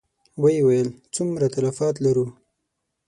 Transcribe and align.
ويې 0.41 0.61
ويل: 0.67 0.89
څومره 1.13 1.45
تلفات 1.55 1.95
لرو؟ 2.05 2.25